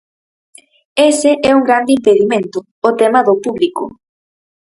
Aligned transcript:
Ese 1.11 1.31
é 1.49 1.51
un 1.59 1.63
grande 1.67 1.91
impedimento, 1.97 2.57
o 2.87 2.91
tema 2.99 3.19
do 3.27 3.33
público. 3.43 3.83